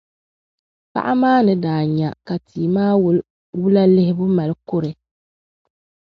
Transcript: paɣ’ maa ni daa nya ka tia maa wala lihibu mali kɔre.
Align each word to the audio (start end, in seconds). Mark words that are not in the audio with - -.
paɣ’ 0.91 1.07
maa 1.21 1.39
ni 1.45 1.53
daa 1.63 1.83
nya 1.97 2.09
ka 2.27 2.35
tia 2.45 2.69
maa 2.75 2.93
wala 3.61 3.83
lihibu 3.93 4.25
mali 4.37 4.55
kɔre. 4.69 4.89